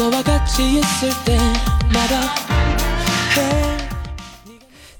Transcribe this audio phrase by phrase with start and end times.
[0.00, 2.34] 너와 같이 있을 때마다.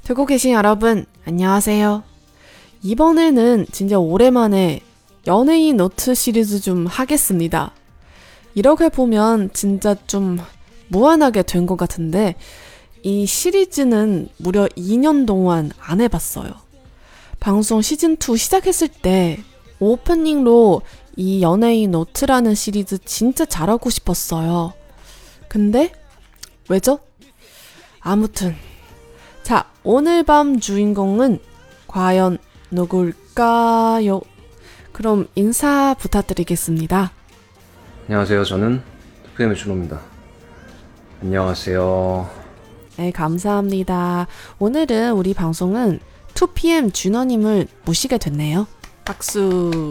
[0.04, 2.02] 듣고 계신 여러분, 안녕하세요.
[2.82, 4.80] 이번에는 진짜 오랜만에
[5.26, 7.72] 연예인 노트 시리즈 좀 하겠습니다.
[8.54, 10.38] 이렇게 보면 진짜 좀
[10.88, 12.34] 무한하게 된 것 같은데,
[13.02, 16.52] 이 시리즈는 무려 2년 동안 안 해봤어요.
[17.38, 19.40] 방송 시즌2 시작했을 때
[19.78, 20.82] 오프닝로
[21.16, 24.74] 이 연예인 노트라는 시리즈 진짜 잘하고 싶었어요.
[25.50, 25.92] 근데
[26.68, 27.00] 왜죠?
[27.98, 28.54] 아무튼
[29.42, 31.40] 자 오늘 밤 주인공은
[31.88, 32.38] 과연
[32.70, 34.20] 누굴까요?
[34.92, 37.10] 그럼 인사 부탁드리겠습니다.
[38.06, 38.44] 안녕하세요.
[38.44, 38.80] 저는
[39.24, 40.00] 투프엠의 준호입니다.
[41.20, 42.30] 안녕하세요.
[42.98, 44.28] 네, 감사합니다.
[44.60, 45.98] 오늘은 우리 방송은
[46.34, 48.68] 2PM 준호님을 모시게 됐네요.
[49.04, 49.90] 박수.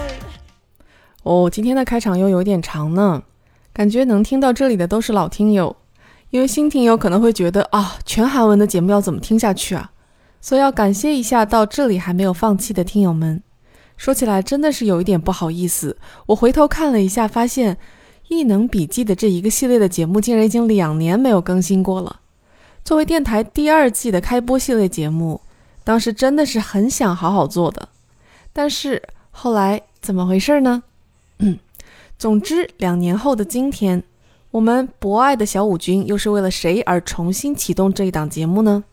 [1.23, 3.21] 哦，今天的开场又有点长呢，
[3.71, 5.75] 感觉能听到这里的都是老听友，
[6.31, 9.91] 因为新听友可能会觉得啊，全韩文的节目要怎么听下去啊？
[10.41, 13.43] 所以要感谢一下到这里还没有放弃的听友们。
[13.97, 17.75] 说起来真的是有一点不好意思，我回头看了一下，发现
[18.29, 22.21] 《异能笔记》的这一个系列的节目竟然已经两年没有更新过了。
[22.83, 25.41] 作为电台第二季的开播系列节目，
[25.83, 27.89] 当时真的是很想好好做的，
[28.51, 30.81] 但是后来怎么回事呢？
[32.17, 34.03] 总之，两年后的今天，
[34.51, 38.83] 我们博爱的小五军又是为了谁而重新启动这一档节目呢？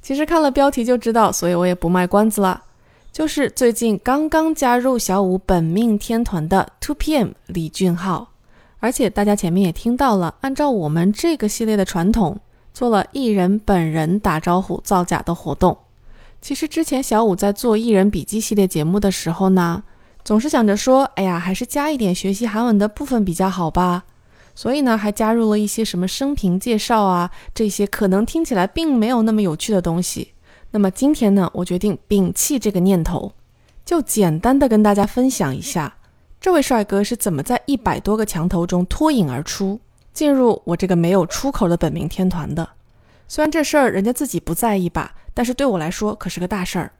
[0.00, 2.62] 其实看了标题就知道，所以我也不卖关子了。
[3.12, 8.28] 就是最近刚刚加入小五本命天团的 Two PM 李俊浩，
[8.78, 12.38] 而且大家前面也听到了，按照我们这个系列的传统，
[12.72, 15.76] 做了艺人本人打招呼造假的活动。
[16.40, 19.82] 其实之前小五在做艺人笔记系列节目的时候呢，
[20.30, 24.04] 总是想着说，哎呀，还是加一点学习韩文的部分比较好吧。
[24.54, 30.34] 所以呢，还加入了一些什么生平介绍啊，这些可能听起来并没有那么有趣的东西。
[30.70, 33.32] 那么今天呢，我决定摒弃这个念头，
[33.84, 35.96] 就简单的跟大家分享一下，
[36.40, 39.80] 这位帅哥是怎么在一百多个墙头中脱颖而出，
[40.12, 42.68] 进入我这个没有出口的本命天团的。
[43.26, 46.92] 虽然这事儿人家自己不在意吧，但是对我来说可是个大事儿。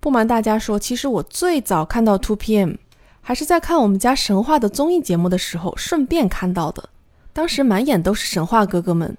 [0.00, 2.76] 不瞒大家说，其实我最早看到 Two PM，
[3.20, 6.88] 还是在看我们家神话的综艺节目的时候顺便看到的。
[7.32, 9.16] 当时满眼都是神话哥哥们，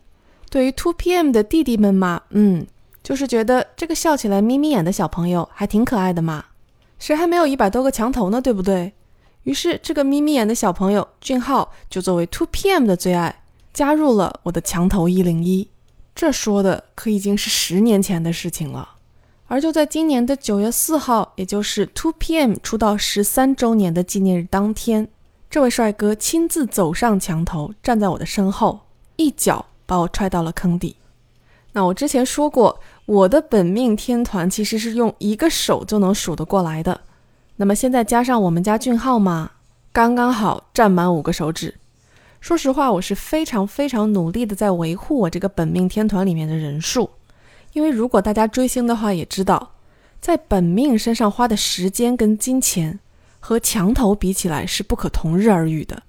[0.50, 2.66] 对于 Two PM 的弟弟们嘛，嗯。
[3.04, 6.44] 就是觉得这个笑起来眯眯眼的小朋友还挺可爱的嘛，
[7.00, 8.92] 谁还没有一百多个墙头呢，对不对？
[9.44, 15.70] 于是这个眯眯眼的小朋友俊浩就作为 Two PM 的最爱加入了我的墙头一零一。
[16.14, 18.97] 这说的可已经是十年前的事情了。
[19.48, 25.08] 而就在今年的九月四号，也就是 Two PM 出道十三周年的纪念日当天，
[25.50, 28.82] 这位帅哥亲自走上墙头，站在我的身后，
[29.16, 30.96] 一脚把我踹到了坑底。
[31.74, 32.80] 那我之前说过。
[33.08, 37.00] 我的本命天团其实是用一个手就能数得过来的，
[37.56, 39.52] 那么现在加上我们家俊浩嘛，
[39.94, 41.76] 刚刚好占满五个手指。
[42.42, 47.10] 说实话，我是非常非常努力的在维护我这个本命天团里面的人数，
[47.74, 49.74] 因为如果大家追星的话，也知道，
[50.20, 53.00] 在本命身上花的时间跟金钱
[53.40, 56.04] 和墙头比起来是不可同日而语的。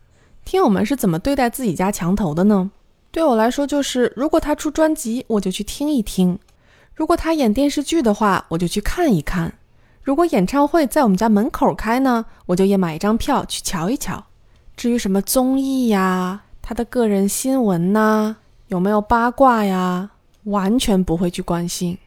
[0.45, 2.71] 听友们是怎么对待自己家墙头的呢？
[3.11, 6.39] 对我来说，就是如果他出专辑，我就去听一听。
[6.95, 9.51] 如果他演电视剧的话，我就去看一看；
[10.03, 14.25] 如果演唱会在我们家门口开呢，我就也买一张票去瞧一瞧。
[14.77, 18.37] 至于什么综艺呀、他的个人新闻呐、
[18.69, 20.11] 有没有八卦呀，
[20.48, 21.98] 完全不会去关心。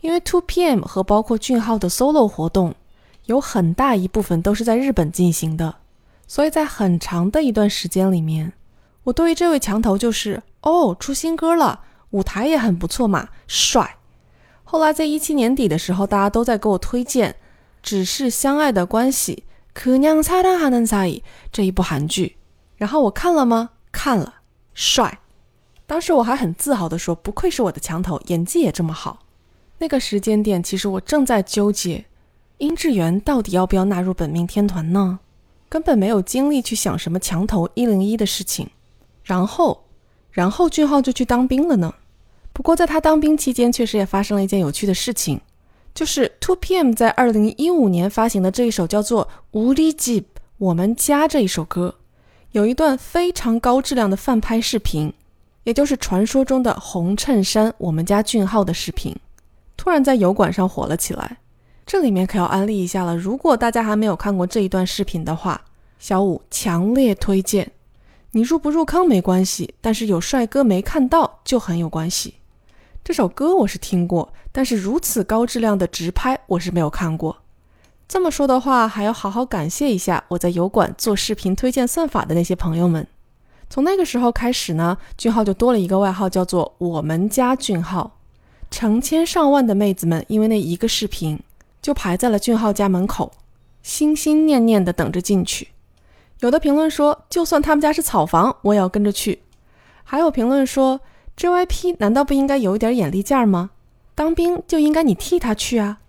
[0.00, 2.74] 因为 Two PM 和包括俊浩的 solo 活动，
[3.26, 5.76] 有很大一部分都是在日本进行的，
[6.26, 8.52] 所以在很长的一段时间里面，
[9.04, 11.80] 我对于这位墙头就是哦，出新歌了，
[12.10, 13.96] 舞台也很不错嘛，帅。
[14.64, 17.32] 后来在一七年底的时候，大家都在给我推荐《
[17.82, 19.44] 只是相爱的关系》
[19.82, 21.22] 그냥사랑하는사이
[21.52, 22.36] 这一部韩剧，
[22.76, 23.70] 然后我看了吗？
[23.92, 24.36] 看了，
[24.72, 25.18] 帅。
[25.87, 29.19] 当时我还很自豪地说：“不愧是我的墙头，演技也这么好。”
[29.77, 32.05] 那个时间点，其实我正在纠结，
[32.57, 35.19] 殷志源到底要不要纳入本命天团呢？
[35.67, 38.69] 根本没有精力去想什么墙头一零一的事情。
[39.23, 39.83] 然后，
[40.31, 41.93] 然后俊浩就去当兵了呢。
[42.53, 45.41] 不过在他当兵期间，确实也发生了一件有趣的事情，
[45.93, 50.25] 就是 Two PM 在二零一五年发行的这一首叫做《无力记
[50.57, 51.95] 我们家》这一首歌，
[52.51, 55.11] 有一段非常高质量的翻拍视频，
[55.65, 59.15] 也就是传说中的红衬衫我们家俊浩的视频，
[59.75, 61.37] 突然在油管上火了起来。
[61.87, 65.59] 这里面可要安利一下了，如果大家还没有看过这一段视频的话，
[65.99, 67.71] 小五强烈推荐。
[68.31, 72.35] 你入不入坑没关系，但是有帅哥没看到就很有关系。
[73.03, 77.37] 这首歌我是听过，但是如此高质量的直拍我是没有看过。
[78.07, 83.07] 这么说的话，还要好好感谢一下我在油管做视频推荐算法的那些朋友们。
[83.75, 88.19] 从那个时候开始呢，俊浩就多了一个外号，叫做“我们家俊浩”。
[88.71, 91.37] 成千上万的妹子们因为那一个视频，
[91.81, 93.33] 就排在了俊浩家门口，
[93.83, 95.67] 心心念念的等着进去。
[96.39, 99.41] 有的评论说，就算他们家是草房，我也要跟着去。
[100.05, 101.01] 还有评论说。
[101.35, 103.71] JYP 难道不应该有一点眼力劲儿吗？
[104.15, 105.99] 当兵就应该你替他去啊！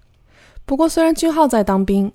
[0.65, 2.13] 不过虽然俊浩在当兵，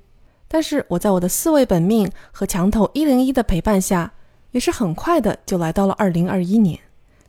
[0.48, 4.14] 但是我在我的四位本命和墙头一零一的陪伴下，
[4.52, 6.80] 也是很快的就来到了二零二一年。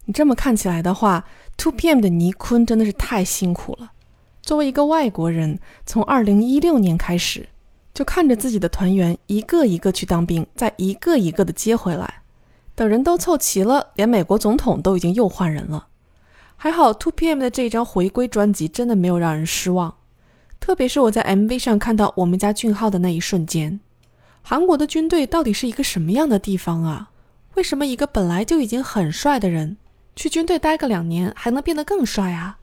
[0.05, 1.25] 你这么看起来的话
[1.57, 3.93] ，Two PM 的尼坤真的是太辛苦了。
[4.43, 7.49] 作为一个外国人，从二零一六年开始，
[7.95, 12.23] 就看着自己的团员一个一个去当兵，再一个一个的接回来。
[12.75, 15.87] 等人都凑齐了，连美国总统都已经又换人了。
[16.57, 19.95] 还好，Two PM 的这一张回归专辑真的没有让人失望。
[20.59, 23.79] 特别是我在 MV 上看到我们家俊浩的那一瞬间，
[24.43, 27.11] 韩国的军队到底是一个什么样的地方啊？
[27.55, 29.77] 为什么一个本来就已经很帅的人，
[30.17, 32.59] 去军队待个两年还能变得更帅啊？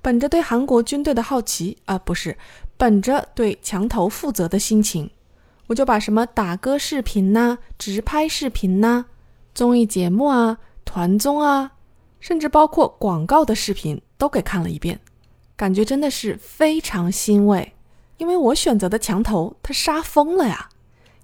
[0.00, 2.36] 本着对韩国军队的好奇啊，不是，
[2.76, 5.10] 本着对墙头负责的心情，
[5.66, 9.04] 我就把什么打歌视频呐、直拍视频呐。
[9.54, 11.72] 综艺节目啊，团综啊，
[12.18, 14.98] 甚至包括广告的视频都给看了一遍，
[15.56, 17.74] 感觉真的是非常欣慰。
[18.16, 20.68] 因为我选择的墙头他杀疯了呀！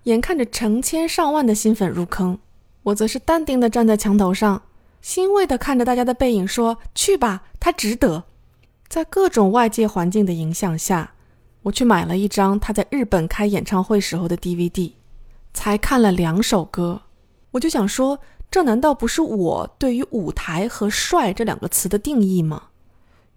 [0.04, 2.38] 眼看着成千上万的新粉入坑，
[2.84, 4.62] 我则是淡定地站在墙头上，
[5.02, 8.24] 欣慰地看着大家的背影，说：“去吧，他值得。”
[8.88, 11.12] 在各种外界环境的影响下，
[11.62, 14.92] 我去买了一张他在日本开演唱会时候的 DVD，
[15.52, 17.02] 才看了两首歌。
[17.50, 18.18] 我就想说，
[18.50, 22.62] 这难道不是我对于舞台和帅这两个词的定义吗？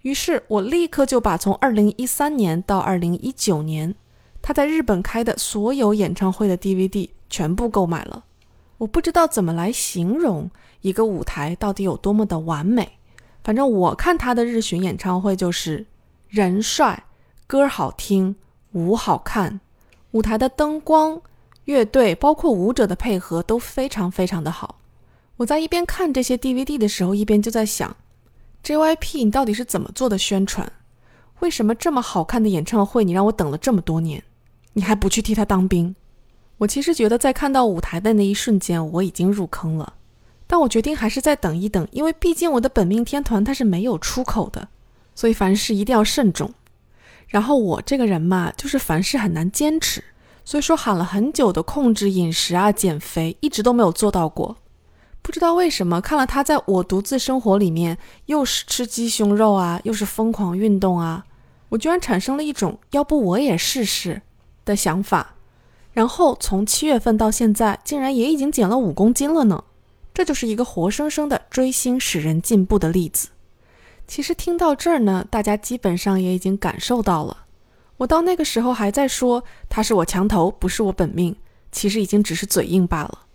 [0.03, 3.93] 于是我立刻就把从二零一三年到二零一九年
[4.41, 8.23] 他在日本开的所有演唱会的 DVD 全部购买了。
[8.81, 10.49] 我不知道怎么来形容
[10.81, 12.93] 一个舞台到底有多么的完美，
[13.43, 15.85] 反正我看他的日巡演唱会就是
[16.27, 17.03] 人帅、
[17.45, 18.35] 歌好听、
[18.71, 19.59] 舞好看，
[20.11, 21.21] 舞台的灯光。
[21.65, 24.79] 乐队包括舞者的配合都非常非常的好。
[25.37, 27.95] 我在一边看这些 DVD 的时候，一边就在想
[28.63, 30.69] ，JYP 你到底是怎么做的宣传？
[31.41, 34.23] 为什么这么好看的演唱会你让我等了这么多年，
[34.73, 35.95] 你还不去替他当兵？
[36.61, 39.93] 我其实觉得在看到舞台的那一瞬间，我已经入坑了，
[40.45, 44.67] 但我决定还是再等一等，因为毕竟我的本命天团它是没有出口的，
[45.15, 46.53] 所以凡事一定要慎重。
[47.27, 50.03] 然后我这个人嘛，就是凡事很难坚持。
[50.45, 54.57] 所以说喊了很久的控制饮食啊、减肥，一直都没有做到过。
[55.23, 61.25] 不知道为什么，看了他在我独自生活里面，又是吃鸡胸肉啊，又是疯狂运动啊，
[61.69, 64.21] 我居然产生了一种要不我也试试
[64.63, 65.37] 的想法。
[65.93, 69.63] 然后从七月份到现在，竟然也已经减了五公斤了呢。
[70.13, 73.29] 这就是一个活生生的追星使人进步的例子。
[74.07, 77.45] 其实听到这儿呢，大家基本上也已经感受到了。
[77.97, 81.35] 我到那个时候还在说他是我墙头，不是我本命，
[81.71, 83.25] 其实已经只是嘴硬罢了。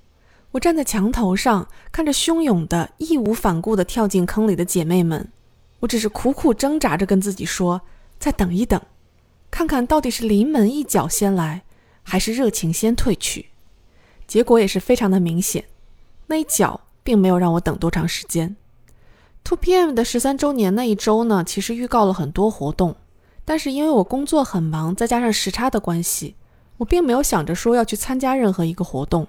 [0.52, 5.30] 我站在墙头上，看着汹涌的、义无反顾地跳进坑里的姐妹们，
[5.80, 7.82] 我只是苦苦挣扎着跟自己说：
[8.18, 8.80] 再等一等，
[9.50, 11.62] 看看到底是临门一脚先来，
[12.08, 13.46] 还是热情先退去。
[14.28, 15.64] 结果也是非常的明显，
[16.28, 18.56] 那一脚并没有让我等多长时间。
[19.42, 22.96] Two PM 的十三周年那一周呢，其实预告了很多活动。
[23.44, 26.34] 但是因为我工作很忙，再加上时差的关系，
[26.78, 29.26] 我并没有想着说要去参加任何一个活动，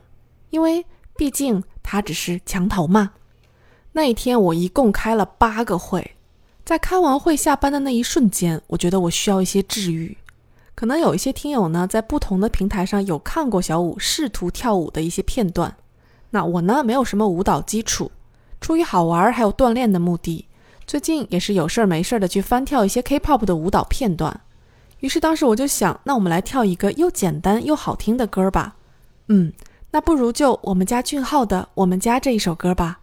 [0.50, 3.12] 因为毕竟它只是墙头嘛。
[3.92, 6.16] 那一天我一共开了八个会，
[6.66, 10.18] 在开完会下班的那一瞬间，我觉得我需要一些治愈。
[10.78, 15.76] 可能有一些听友呢，在不同的平台上有看过小五试图跳舞的一些片段，
[16.30, 18.12] 那我呢没有什么舞蹈基础，
[18.62, 20.46] 出于好玩还有锻炼的目的。
[20.86, 24.40] 最近也是有事儿没事儿的去翻跳一些 K-pop 的舞蹈片段，
[25.00, 28.76] 于是当时我就想，那我们来跳一个又简单又好听的歌吧。
[29.30, 29.52] 嗯，
[29.90, 33.00] 那不如就我们家俊浩的《我们家》这一首歌吧。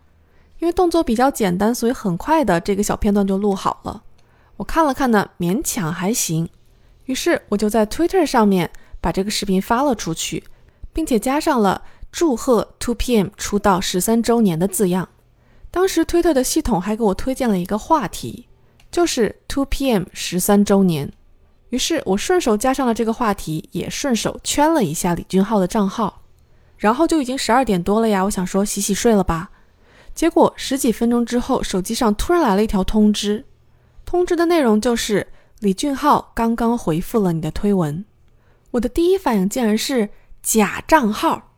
[0.60, 4.04] 因为动作比较简单，所以很快的这个小片段就录好了。
[4.58, 6.48] 我看了看呢，勉强还行。
[7.04, 8.70] 于是我就在 Twitter 上面
[9.00, 10.44] 把这个视频发了出去，
[10.92, 15.08] 并且加上了祝贺 Two PM 出道十三周年的字样。
[15.70, 18.48] 当时 Twitter 的系统还给我推荐了一个话题，
[18.90, 21.12] 就是 Two PM 十三周年。
[21.70, 26.22] 于是我顺手加上了这个话题，也顺手圈了一下李俊浩的账号。
[26.78, 29.50] 然后就已经十二点多了呀，我想说洗洗睡了吧。
[30.14, 33.44] 结果十几分钟之后，手机上突然来了一条通知，
[34.04, 35.26] 通知的内容就是
[35.64, 38.04] 李俊浩刚刚回复了你的推文。
[38.72, 40.10] 我的第一反应竟然是
[40.42, 41.52] 假账号，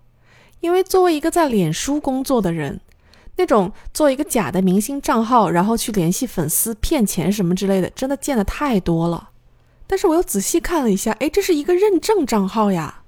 [0.61, 2.81] 因为作为一个在脸书工作的人，
[3.35, 9.31] 那种做一个假的明星账号，然后去联系粉丝骗钱什么之类的，真的见的太多了。
[9.89, 13.03] 但是我又仔细看了一下，哎，这是一个认证账号呀，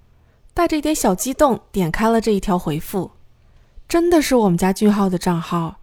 [0.52, 3.12] 带着一点小激动，点开了这一条回复。
[3.88, 5.76] 真的是我们家俊浩的账号，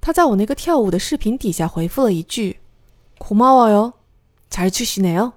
[0.00, 2.58] 他在我那个跳舞的视频底下回复了一句
[3.18, 3.92] ：“苦猫我哟，
[4.50, 5.34] 才去洗内哦，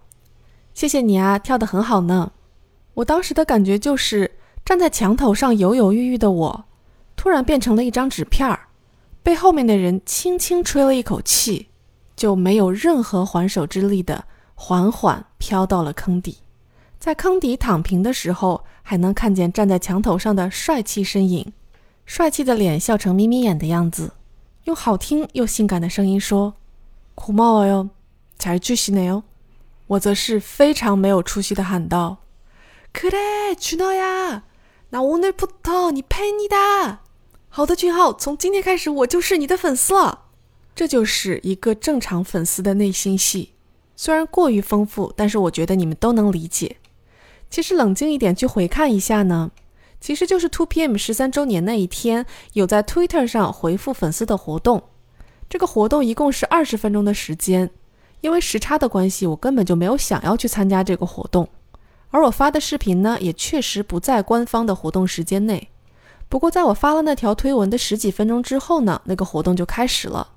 [0.73, 2.31] 谢谢你啊，跳得很好呢。”
[2.95, 4.31] 我当时的感觉就是
[4.65, 6.65] 站在墙头上犹犹豫豫的我，
[7.15, 8.67] 突然变成了一张纸片儿，
[9.23, 11.69] 被后面的人轻轻吹了一口气，
[12.15, 14.25] 就没有任何还手之力的
[14.55, 16.39] 缓缓飘到了坑底。
[16.99, 21.51] 在坑底躺平的时候，还能看见站在墙头上的帅气身影。
[22.05, 24.11] 帅气的脸，笑成眯眯眼的样子，
[24.65, 26.55] 用好听又性感的声音说
[27.15, 27.89] ：“苦冒了哟，
[28.40, 29.22] 잘주시네 요。
[29.86, 32.18] ”我则是非常没有出息的喊道：“
[32.92, 34.42] 그래준호 야，
[34.90, 36.98] 나오늘부터니팬이 다。
[37.48, 40.24] 好的，俊浩，从今天开始我就是你的粉丝了。”
[40.74, 43.54] 这就是一个正常粉丝的内心戏，
[43.96, 46.76] 虽然过于丰富，但是我觉得你们都能理解。
[47.48, 49.52] 其实冷静一点去回看一下呢。
[49.98, 54.82] 其实就是 Two PM 十三周年那一天，有在 Twitter 上回复粉丝的活动。
[55.48, 57.70] 这个活动一共是二十分钟的时间，
[58.21, 61.49] 因为时差的关系，我根本就没有想要去参加这个活动。
[62.09, 65.69] 而我发的视频呢，也确实不在官方的活动时间内。
[66.29, 70.29] 不过，在我发了那条推文的十几分钟之后呢，那个活动就开始了。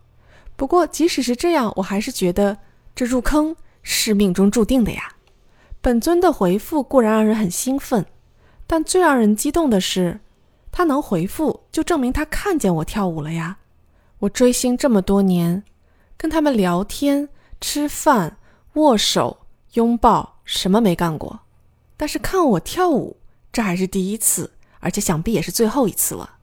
[0.56, 2.58] 不过，即使是这样，我还是觉得
[2.94, 5.14] 这入坑是命中注定的呀。
[5.80, 8.06] 本尊的回复固然让人很兴奋。
[8.66, 10.20] 但最让人激动的是，
[10.72, 13.58] 他能回复，就证明他看见我跳舞了呀！
[14.20, 15.62] 我追星这么多年，
[16.16, 17.28] 跟他们聊天、
[17.66, 18.36] 吃饭、
[18.74, 19.38] 握手、
[19.72, 21.40] 拥抱，什么没干过。
[21.96, 23.16] 但是看我跳舞，
[23.50, 26.36] 这还是第一次，而且想必也是最后一次了。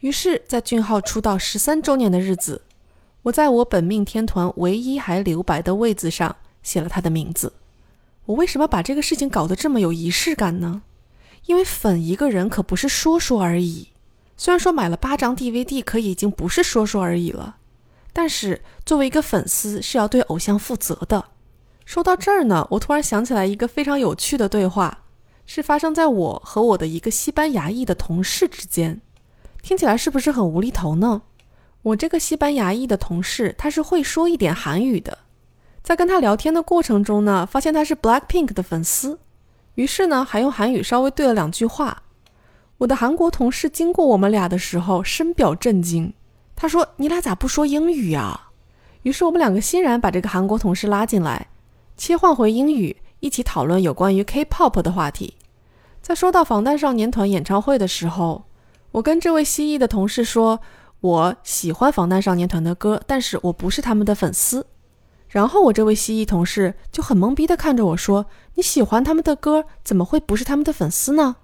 [0.00, 2.62] 于是，在俊浩出道十三周年的日子，
[3.22, 7.52] 我在我本命天团唯一还留白的位子上写了他的名字。
[8.24, 10.82] 我为什么把这个事情搞得这么有仪式感呢？
[11.44, 13.90] 因为粉一个人可不是说说而已，
[14.36, 17.58] 虽然说买了八张 DVD 可已经不是说说而已了，
[18.16, 21.22] 但是作为一个粉丝是要对偶像负责的。
[21.84, 25.04] 说到这儿呢，我突然想起来一个非常有趣的对话，
[25.44, 29.02] 是发生在我和我的一个西班牙裔的同事之间。
[29.60, 31.20] 听起来是不是很无厘头呢？
[31.82, 35.18] 我这个西班牙裔的同事他是会说一点韩语的，
[35.82, 39.18] 在跟他聊天的过程中呢，发现他是 Blackpink 的粉丝。
[39.74, 42.04] 于是呢，还用韩语稍微对了两句话。
[42.78, 46.14] 我的韩国同事经过我们俩的时候，深表震惊。
[46.56, 48.48] 他说：“你俩咋不说英语呀？”
[49.04, 51.48] 于是我们两个欣然把这个韩国同事拉进来，
[51.96, 55.34] 切换回英语，一起讨论有关于 K-pop 的话题。
[56.02, 58.46] 在说到防弹少年团演唱会的时候，
[58.92, 60.60] 我跟这位西裔的同事说
[61.00, 64.66] ：“我喜欢防弹少年团的歌，但是我不是他们的粉丝。”
[65.28, 71.36] 然后我这位西裔同事就很懵逼地看着我说：“你喜欢他们的歌，怎么会不是他们的粉丝呢？”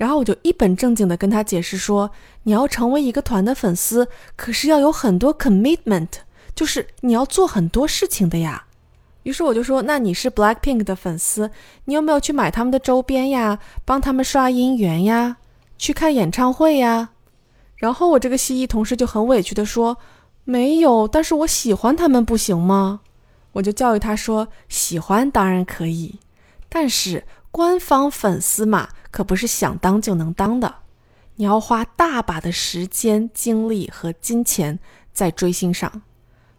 [0.00, 2.10] 然后我就一本正经地跟他解释说
[2.44, 6.08] ：“你要成为一个团的粉丝，可是要有很多 commitment，
[6.54, 8.64] 就是你要做很多事情的呀。”
[9.24, 11.50] 于是我就说：“那你是 Blackpink 的粉丝，
[11.84, 13.58] 你有没有去买他们的周边呀？
[13.84, 15.36] 帮他们刷姻缘呀？
[15.76, 17.10] 去看演唱会呀？”
[17.76, 19.98] 然后我这个西裔同事就很委屈地说
[20.44, 23.00] ：“没有，但是我喜欢他们，不行吗？”
[23.52, 26.18] 我就教育他说：“喜欢当然可以，
[26.70, 30.76] 但是官方粉丝嘛，可不是想当就能当的。
[31.36, 34.78] 你要花大把的时间、精力和金钱
[35.12, 36.02] 在追星上。”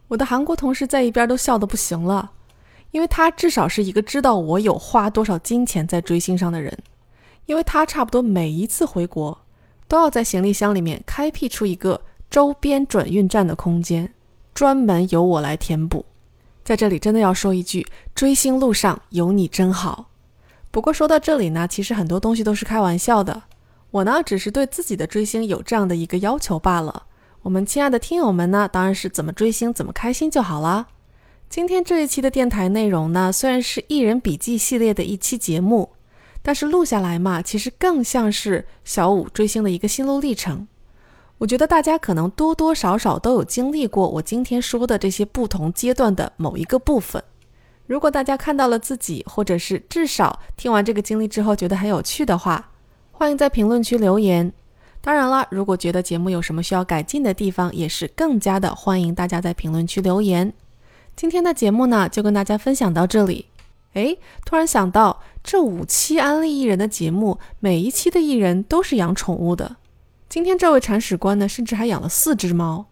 [0.10, 2.32] 我的韩国同事在一边都笑得不行了，
[2.92, 6.78] 因为他至少是一个知道我有花多少金钱在追星上的人，
[7.46, 9.40] 因为他差不多每一次回国
[9.88, 14.14] 都要在行李箱里面开辟出一个周边转运站的空间，
[14.54, 16.06] 专门由我来填补。
[16.66, 20.11] 在这里真的要说一句，追星路上有你真好。
[20.72, 23.44] 不过说到这里呢，其实很多东西都是开玩笑的。
[23.92, 27.04] 我呢，只是对自己的追星有这样的一个要求罢了。
[27.42, 30.88] 我们亲爱的听友们呢，当然是怎么追星怎么开心就好啦。
[31.50, 35.90] 今天这一期的电台内容呢，虽然是艺人笔记系列的一期节目，
[36.42, 40.70] 但是录下来嘛，其实更像是小五追星的一个心路历程。
[41.40, 47.22] 我觉得大家可能多多少少都有经历过我今天说的这些不同阶段的某一个部分。
[47.88, 52.72] 如果大家看到了自己，或者是至少听完这个经历之后觉得很有趣的话，
[53.12, 54.52] 欢迎在评论区留言。
[55.02, 60.54] 当然了，如果觉得节目有什么需要改进的地方，也是更加的欢迎大家在评论区留言。
[61.16, 63.48] 今天的节目呢，就跟大家分享到这里。
[63.94, 69.76] 诶，突然想到，这五期安利艺人的节目，每一期的艺人都是养宠物的。
[70.30, 72.86] 今天这位铲屎官呢，甚至还养了四只猫。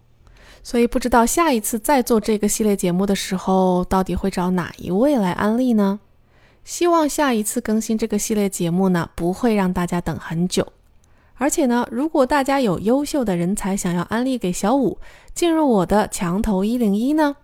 [0.62, 6.00] 所以不知道下一次再做这个系列节目的时候，到底会找哪一位来安利呢？
[6.64, 10.66] 希望下一次更新这个系列节目呢，不会让大家等很久。
[11.36, 14.98] 而且呢，如果大家有优秀的人才想要安利给小五，
[15.34, 17.36] 进入我的墙头一零一呢？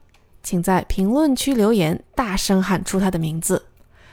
[0.43, 3.65] 请在评论区留言，大声喊出他的名字。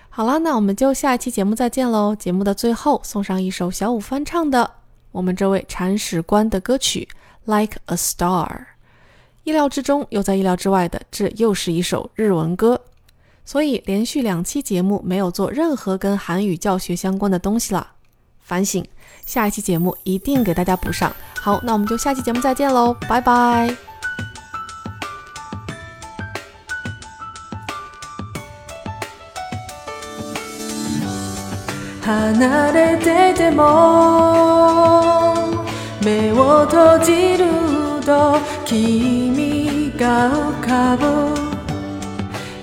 [0.10, 2.16] 好了，那我们就下一期节目再见喽！
[2.16, 4.72] 节目的最后送上一首小五翻唱的
[5.12, 7.08] 我们这位铲屎官的歌曲
[7.60, 8.48] 《Like a Star》。
[9.45, 12.81] 意料之中又在意料之外的，这又是一首日文歌。
[13.45, 17.93] 所以连续两期节目没有做任何跟韩语教学相关的东西了，
[18.41, 18.85] 反省。
[19.25, 21.11] 下一期节目一定给大家补上。
[21.41, 23.75] 好，那我们就下期节目再见喽，拜拜。
[32.09, 35.35] 離れてても
[36.03, 37.45] 目を閉じる
[38.03, 38.41] と
[38.74, 41.06] 君が浮かぶ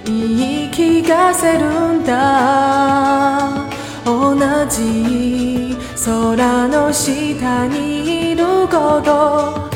[0.04, 3.68] 言い聞かせるんだ
[4.04, 4.34] 同
[4.66, 9.70] じ空の下にいること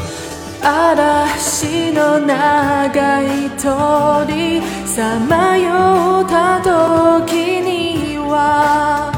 [0.60, 9.12] 嵐の長い鳥さまよった時には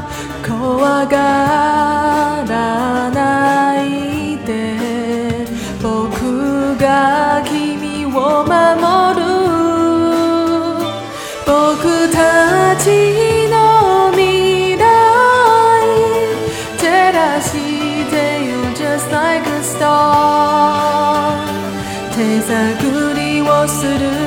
[0.47, 3.46] 怖がらない。
[6.77, 8.09] が君を
[8.43, 9.25] 守る
[11.45, 14.81] 僕たちの未来
[16.77, 17.51] 照らし
[18.11, 21.35] てよ just like a star
[22.15, 24.26] 手探りをする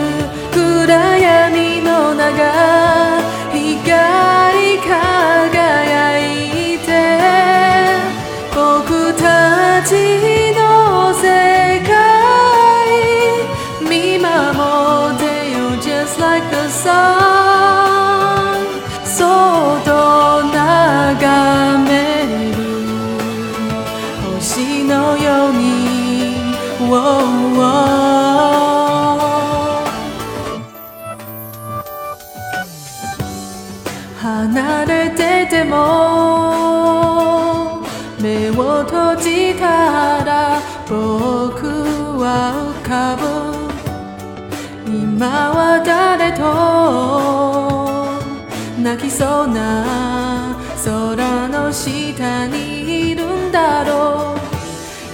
[49.21, 54.35] そうな空の下にいるんだろ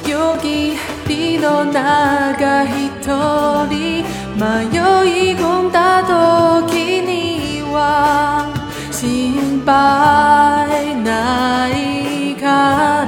[0.06, 0.08] う。
[0.08, 0.76] よぎ
[1.08, 4.04] りの中一人
[4.38, 4.76] 迷
[5.32, 8.46] い込んだ時には
[8.92, 12.46] 心配ないか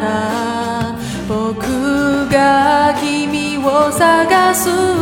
[0.03, 0.97] ら。
[1.29, 4.98] 僕が君を探す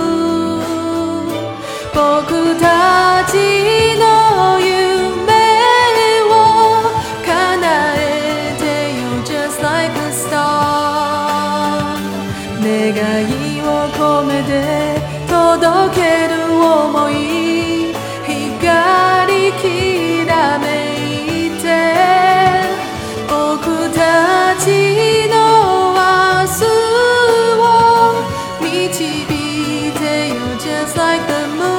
[29.36, 31.75] be day, you're just like the moon.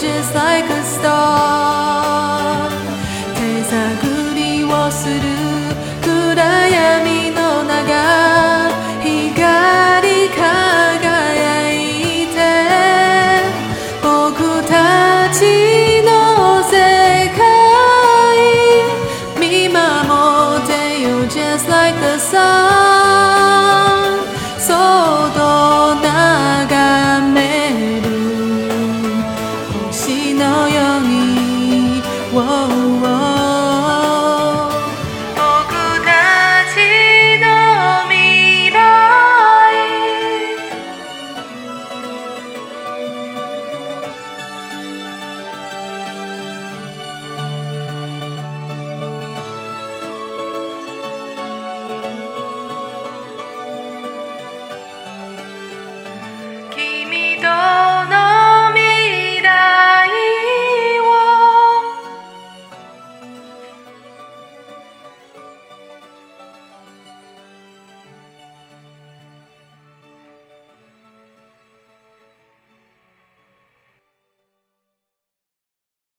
[0.00, 0.79] changes like a